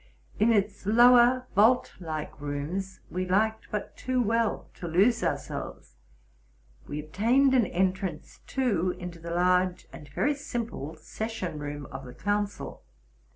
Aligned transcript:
In 0.39 0.51
its 0.51 0.87
lower 0.87 1.45
vault 1.53 1.93
like 1.99 2.41
rooms 2.41 3.01
we 3.11 3.23
liked 3.27 3.67
but 3.69 3.95
too 3.95 4.19
well 4.19 4.67
to 4.77 4.87
lose 4.87 5.21
ourselves. 5.23 5.97
We 6.87 6.99
obtained 6.99 7.53
an 7.53 7.67
entrance, 7.67 8.39
too, 8.47 8.95
into 8.97 9.19
the 9.19 9.29
large 9.29 9.87
and 9.93 10.09
very 10.09 10.33
simple 10.33 10.95
session 10.95 11.59
room 11.59 11.85
of 11.91 12.03
the 12.05 12.15
council. 12.15 12.81